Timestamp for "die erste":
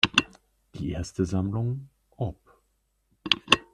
0.73-1.25